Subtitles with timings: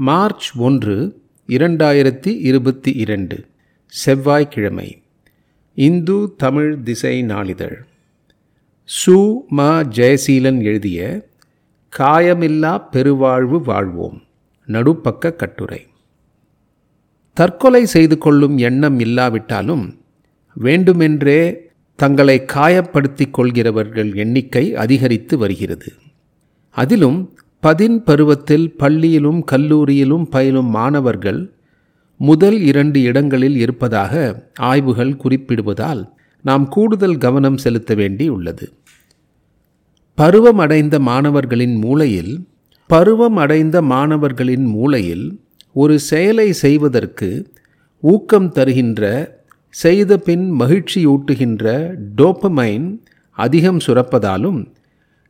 [0.00, 3.46] March ஒன்று இரண்டாயிரத்தி இருபத்தி இரண்டு
[3.86, 5.02] செவ்வாய்க்கிழமை.
[5.74, 7.84] இந்து தமிழ் திசை நாளிதழ்.
[8.84, 9.34] சு.
[9.56, 9.84] ம.
[9.84, 11.28] ஜெயசீலன் எழுதிய
[11.98, 14.22] காயமில்லா பெருவாழ்வு வாழ்வோம்
[14.66, 15.86] நடுப்பக்க கட்டுரை.
[17.32, 20.00] தற்கொலை செய்து கொள்ளும் எண்ணம் இல்லாவிட்டாலும்
[20.54, 25.92] வேண்டுமென்றே தங்களை காயப்படுத்திக் கொள்கிறவர்கள் எண்ணிக்கை அதிகரித்து வருகிறது.
[26.70, 31.40] அதிலும் பதின் பருவத்தில் பள்ளியிலும் கல்லூரியிலும் பயிலும் மாணவர்கள்
[32.16, 34.12] முதல் இரண்டு இடங்களில் இருப்பதாக
[34.58, 36.02] ஆய்வுகள் குறிப்பிடுவதால்
[36.42, 38.72] நாம் கூடுதல் கவனம் செலுத்த வேண்டி உள்ளது.
[40.14, 42.46] பருவம் அடைந்த மாணவர்களின் மூளையில்
[42.86, 45.40] பருவம் அடைந்த மாணவர்களின் மூளையில்
[45.72, 47.50] ஒரு செயலை செய்வதற்கு
[48.00, 49.04] ஊக்கம் தருகின்ற
[49.70, 51.64] செய்த பின் மகிழ்ச்சியூட்டுகின்ற
[52.16, 53.00] டோப்பமைன்
[53.38, 54.60] அதிகம் சுரப்பதாலும்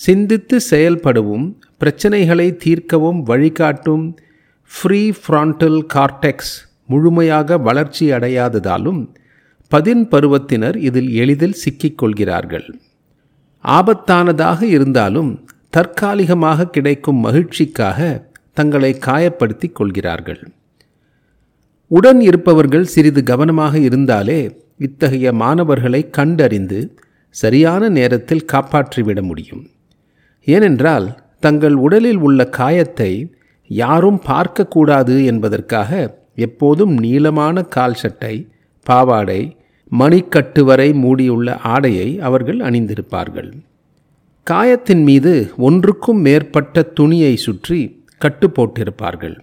[0.00, 1.46] சிந்தித்து செயல்படவும்
[1.78, 4.16] பிரச்சனைகளை தீர்க்கவும் வழிகாட்டும்
[4.70, 6.54] ஃப்ரீ ஃப்ரான்டல் கார்டெக்ஸ்
[6.86, 9.00] முழுமையாக வளர்ச்சி அடையாததாலும்
[9.68, 12.68] பதின் பருவத்தினர் இதில் எளிதில் சிக்கிக்கொள்கிறார்கள்
[13.64, 20.42] ஆபத்தானதாக இருந்தாலும் தற்காலிகமாக கிடைக்கும் மகிழ்ச்சிக்காக தங்களை காயப்படுத்திக் கொள்கிறார்கள்.
[21.90, 24.40] உடன் இருப்பவர்கள் சிறிது கவனமாக இருந்தாலே
[24.78, 26.98] இத்தகைய மாணவர்களை கண்டறிந்து
[27.30, 29.64] சரியான நேரத்தில் காப்பாற்றிவிட முடியும்.
[30.46, 33.12] ஏனென்றால் தங்கள் உடலில் உள்ள காயத்தை
[33.66, 38.34] யாரும் பார்க்கக்கூடாது என்பதற்காக எப்போதும் நீளமான கால் சட்டை
[38.82, 39.56] பாவாடை
[39.92, 43.50] மணிக்கட்டு வரை மூடியுள்ள ஆடையை அவர்கள் அணிந்திருப்பார்கள்.
[44.42, 47.80] காயத்தின் மீது ஒன்றுக்கும் மேற்பட்ட துணியை சுற்றி
[48.18, 49.36] கட்டு போட்டிருப்பார்கள்.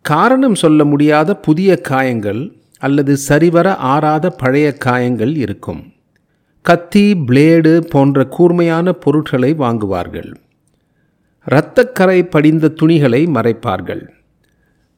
[0.00, 2.42] காரணம் சொல்ல முடியாத புதிய காயங்கள்
[2.78, 5.89] அல்லது சரிவர ஆறாத பழைய காயங்கள் இருக்கும்.
[6.62, 10.34] கத்தி பிளேடு போன்ற கூர்மையான பொருட்களை வாங்குவார்கள்.
[11.46, 14.02] இரத்தக்கரை படிந்த துணிகளை மறைப்பார்கள்.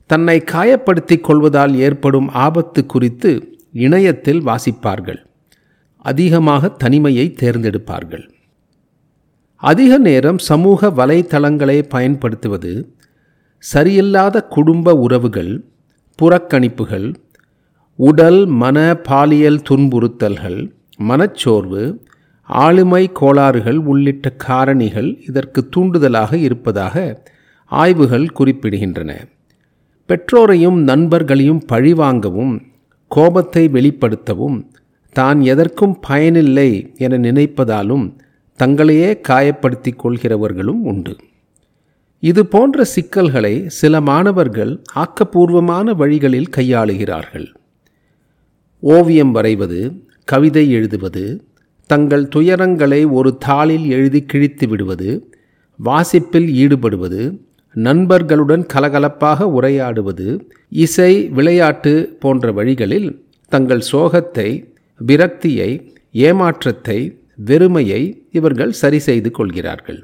[0.06, 5.20] தன்னை காயப்படுத்திக் கொள்வதால் ஏற்படும் ஆபத்து குறித்து இணையத்தில் வாசிப்பார்கள்.
[5.96, 8.28] அதிகமாக தனிமையை தேர்ந்தெடுப்பார்கள்.
[9.56, 12.96] அதிக நேரம் சமூக வலைத்தளங்களை பயன்படுத்துவது
[13.72, 15.64] சரியில்லாத குடும்ப உறவுகள்
[16.22, 17.14] புறக்கணிப்புகள்
[17.96, 20.72] உடல் மன பாலியல் துன்புறுத்தல்கள்
[21.10, 21.84] மனச்சோர்வு
[22.48, 27.04] ஆளுமை கோளாறுகள் உள்ளிட்ட காரணிகள் இதற்கு தூண்டுதலாக இருப்பதாக
[27.72, 29.10] ஆய்வுகள் குறிப்பிடுகின்றன.
[30.08, 32.54] பெற்றோரையும் நண்பர்களையும் பழிவாங்கவும்
[33.10, 34.58] கோபத்தை வெளிப்படுத்தவும்
[35.16, 36.70] தான் எதற்கும் பயனில்லை
[37.04, 38.04] என நினைப்பதாலும்
[38.58, 41.14] தங்களையே காயப்படுத்திக் கொள்கிறவர்களும் உண்டு.
[42.22, 47.48] இது போன்ற சிக்கல்களை சில மாணவர்கள் ஆக்கப்பூர்வமான வழிகளில் கையாளுகிறார்கள்.
[48.82, 49.80] ஓவியம் வரைவது
[50.28, 51.22] கவிதை எழுதுவது
[51.86, 55.10] தங்கள் துயரங்களை ஒரு தாளில் எழுதி கிழித்து விடுவது
[55.78, 57.22] வாசிப்பில் ஈடுபடுவது
[57.76, 60.26] நண்பர்களுடன் கலகலப்பாக உரையாடுவது
[60.68, 63.08] இசை விளையாட்டு போன்ற வழிகளில்
[63.52, 64.48] தங்கள் சோகத்தை
[65.00, 65.70] விரக்தியை
[66.12, 66.98] ஏமாற்றத்தை
[67.44, 70.00] வெறுமையை இவர்கள் சரி செய்து கொள்கிறார்கள்.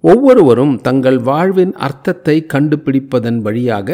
[0.00, 3.88] ஒவ்வொருவரும் தங்கள் வாழ்வின் அர்த்தத்தை கண்டுபிடிப்பதன் வழியாக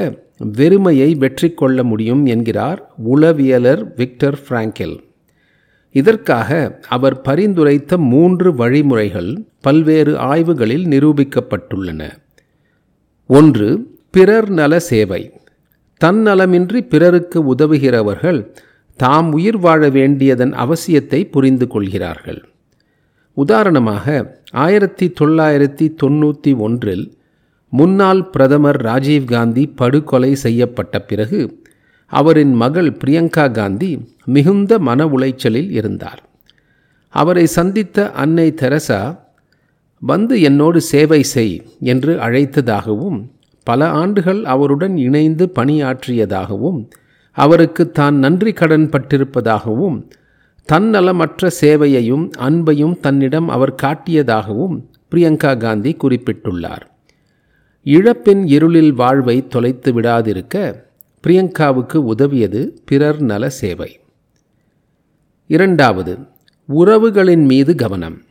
[0.59, 2.81] வெறுமையை வெற்றி கொள்ள முடியும் என்கிறார்
[3.15, 4.97] உளவியலர் விக்டர் ஃப்ராங்கில்.
[5.93, 12.11] இதற்காக அவர் பரிந்துரைத்த மூன்று வழிமுறைகள் பல்வேறு ஆய்வுகளில் நிரூபிக்கப்பட்டுள்ளன.
[13.27, 15.33] ஒன்று பிறர் நல சேவை.
[16.05, 18.47] தன்னலமின்றி பிறருக்கு உதவுகிறவர்கள்
[18.97, 22.45] தாம் உயிர் வாழ வேண்டியதன் அவசியத்தை புரிந்து கொள்கிறார்கள்.
[23.35, 27.17] உதாரணமாக ஆயிரத்தி தொள்ளாயிரத்தி தொண்ணூற்றி ஒன்றில்
[27.69, 31.62] முன்னாள் பிரதமர் ராஜீவ்காந்தி படுகொலை செய்யப்பட்ட பிறகு
[32.19, 33.91] அவரின் மகள் பிரியங்கா காந்தி
[34.25, 36.21] மிகுந்த மன உளைச்சலில் இருந்தார்.
[37.15, 39.03] அவரை சந்தித்த அன்னை தெரசா
[40.03, 41.57] வந்து என்னோடு சேவை செய்
[41.93, 43.19] என்று அழைத்ததாகவும்
[43.67, 46.81] பல ஆண்டுகள் அவருடன் இணைந்து பணியாற்றியதாகவும்
[47.37, 49.99] அவருக்கு தான் நன்றி கடன் பட்டிருப்பதாகவும்
[50.69, 54.77] தன்னலமற்ற சேவையையும் அன்பையும் தன்னிடம் அவர் காட்டியதாகவும்
[55.11, 56.85] பிரியங்கா காந்தி குறிப்பிட்டுள்ளார்.
[57.87, 60.57] இழப்பின் இருளில் வாழ்வை தொலைத்து விடாதிருக்க
[61.27, 64.01] பிரியங்காவுக்கு உதவியது பிறர் நல சேவை.
[65.47, 66.19] இரண்டாவது
[66.69, 68.23] உறவுகளின் மீது கவனம்.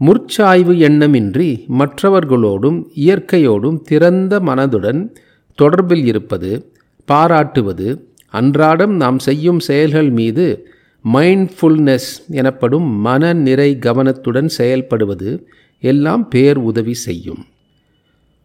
[0.00, 5.14] முற்சாய்வு எண்ணமின்றி மற்றவர்களோடும் இயற்கையோடும் திறந்த மனதுடன்
[5.62, 6.72] தொடர்பில் இருப்பது
[7.04, 10.68] பாராட்டுவது அன்றாடம் நாம் செய்யும் செயல்கள் மீது
[11.12, 15.42] மைண்ட்ஃபுல்னஸ் எனப்படும் மன நிறை கவனத்துடன் செயல்படுவது
[15.80, 17.44] எல்லாம் பேர் உதவி செய்யும்.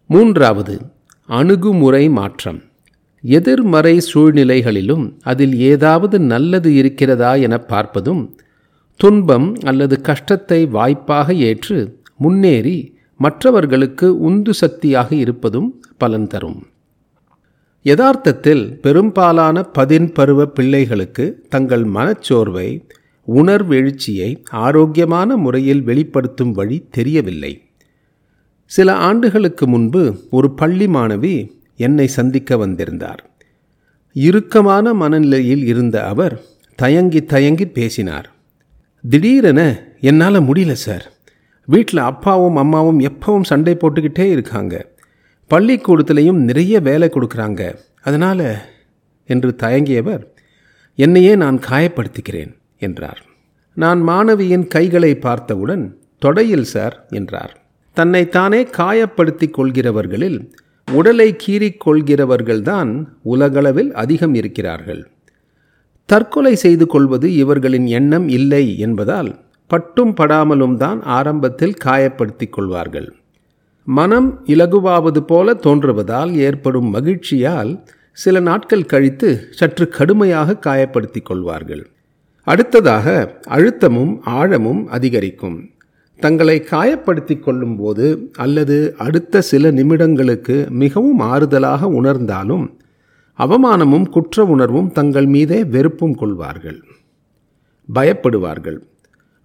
[0.08, 0.82] மூன்றாவது
[1.26, 2.62] அணுகுமுறை மாற்றம்.
[3.24, 8.30] எதிர்மறை சூழ்நிலைகளிலும் அதில் ஏதாவது நல்லது இருக்கிறதா என பார்ப்பதும்
[8.96, 16.64] துன்பம் அல்லது கஷ்டத்தை வாய்ப்பாக ஏற்று முன்னேறி மற்றவர்களுக்கு உந்து சக்தியாக இருப்பதும் பலன் தரும்.
[17.84, 22.86] யதார்த்தத்தில் பெரும்பாலான பதின் பருவ பிள்ளைகளுக்கு தங்கள் மனச்சோர்வை
[23.28, 27.62] உணர்வெழுச்சியை ஆரோக்கியமான முறையில் வெளிப்படுத்தும் வழி தெரியவில்லை.
[28.66, 31.36] சில ஆண்டுகளுக்கு முன்பு ஒரு பள்ளி மாணவி
[31.80, 33.22] என்னை சந்திக்க வந்திருந்தார்.
[34.14, 36.36] இறுக்கமான மனநிலையில் இருந்த அவர்
[36.76, 38.28] தயங்கி தயங்கி பேசினார்.
[39.10, 39.62] திடீரென
[40.02, 41.06] என்னால் முடியல சார்.
[41.66, 44.76] வீட்டில் அப்பாவும் அம்மாவும் எப்பவும் சண்டை போட்டுக்கிட்டே இருக்காங்க.
[45.50, 47.62] பள்ளிக்கூடத்துலேயும் நிறைய வேலை கொடுக்குறாங்க.
[48.02, 48.46] அதனால்
[49.26, 50.24] என்று தயங்கியவர்
[50.96, 53.22] என்னையே நான் காயப்படுத்திக்கிறேன் என்றார்.
[53.74, 55.84] நான் மாணவியின் கைகளை பார்த்தவுடன்
[56.26, 57.54] தொடையில் சார் என்றார்.
[57.94, 60.40] தன்னை தானே காயப்படுத்திக் கொள்கிறவர்களில்
[60.92, 65.08] உடலை கீறிக் கொள்கிறவர்கள்தான் உலகளவில் அதிகம் இருக்கிறார்கள்.
[66.06, 73.16] தற்கொலை செய்து கொள்வது இவர்களின் எண்ணம் இல்லை என்பதால் பட்டும் படாமலும் தான் ஆரம்பத்தில் காயப்படுத்திக் கொள்வார்கள்.
[73.84, 81.90] மனம் இலகுவாவது போல தோன்றுவதால் ஏற்படும் மகிழ்ச்சியால் சில நாட்கள் கழித்து சற்று கடுமையாக காயப்படுத்திக் கொள்வார்கள்.
[82.44, 85.70] அடுத்ததாக அழுத்தமும் ஆழமும் அதிகரிக்கும்.
[86.20, 92.66] தங்களை காயப்படுத்திக் கொள்ளும்போது அல்லது அடுத்த சில நிமிடங்களுக்கு மிகவும் ஆறுதலாக உணர்ந்தாலும்
[93.40, 96.80] அவமானமும் குற்ற உணர்வும் தங்கள் மீதே வெறுப்பும் கொள்வார்கள்.
[97.96, 98.80] பயப்படுவார்கள்.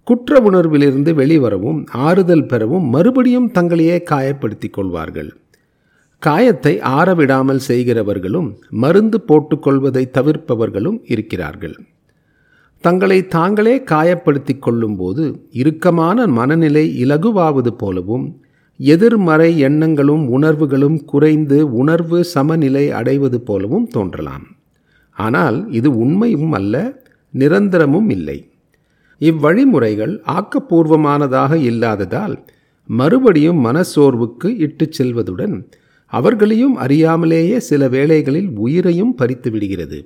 [0.05, 5.31] குற்ற உணர்விலிருந்து வெளிவரவும் ஆறுதல் பெறவும் மறுபடியும் தங்களையே காயப்படுத்திக் கொள்வார்கள்.
[6.19, 11.77] காயத்தை ஆறவிடாமல் செய்கிறவர்களும் மருந்து போட்டுக்கொள்வதை தவிர்ப்பவர்களும் இருக்கிறார்கள்.
[12.85, 18.27] தங்களை தாங்களே காயப்படுத்திக் கொள்ளும்போது இறுக்கமான மனநிலை இலகுவாவது போலவும்
[18.81, 24.45] எதிர்மறை எண்ணங்களும் உணர்வுகளும் குறைந்து உணர்வு சமநிலை அடைவது போலவும் தோன்றலாம்.
[25.17, 26.75] ஆனால் இது உண்மையும் அல்ல
[27.35, 28.39] நிரந்தரமும் இல்லை.
[29.21, 32.35] இவ்வழிமுறைகள் ஆக்கப்பூர்வமானதாக இல்லாததால்
[32.89, 35.55] மறுபடியும் மனசோர்வுக்கு இட்டுச் செல்வதுடன்
[36.13, 39.99] அவர்களையும் அறியாமலேயே சில வேளைகளில் உயிரையும் பறித்து விடுகிறது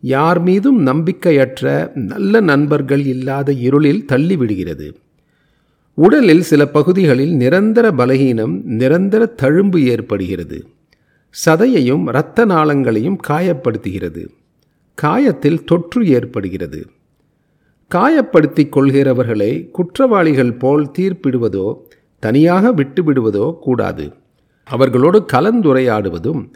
[0.00, 4.94] யார் மீதும் நம்பிக்கையற்ற நல்ல நண்பர்கள் இல்லாத இருளில் தள்ளிவிடுகிறது.
[5.94, 10.68] உடலில் சில பகுதிகளில் நிரந்தர பலகீனம் நிரந்தர தழும்பு ஏற்படுகிறது.
[11.44, 14.26] சதையையும் இரத்த நாளங்களையும் காயப்படுத்துகிறது.
[14.94, 16.86] காயத்தில் தொற்று ஏற்படுகிறது.
[17.94, 21.74] காயப்படுத்திக் கொள்கிறவர்களை குற்றவாளிகள் போல் தீர்ப்பிடுவதோ
[22.18, 24.12] தனியாக விட்டுவிடுவதோ கூடாது.
[24.64, 26.52] அவர்களோடு கலந்துரையாடுவதும்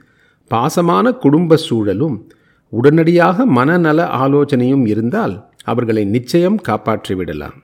[0.51, 2.29] பாசமான குடும்ப சூழலும்
[2.77, 5.35] உடனடியாக மனநல ஆலோசனையும் இருந்தால்
[5.65, 7.59] அவர்களை நிச்சயம் காப்பாற்றிவிடலாம்.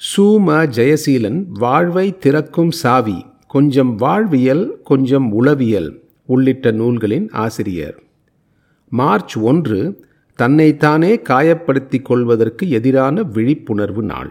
[0.00, 0.46] சூம
[0.76, 3.18] ஜெயசீலன் வாழ்வை திறக்கும் சாவி
[3.48, 5.90] கொஞ்சம் வாழ்வியல் கொஞ்சம் உளவியல்
[6.26, 7.98] உள்ளிட்ட நூல்களின் ஆசிரியர்.
[8.92, 9.80] மார்ச் ஒன்று
[10.38, 14.30] தன்னைத்தானே காயப்படுத்திக் கொள்வதற்கு எதிரான விழிப்புணர்வு நாள்.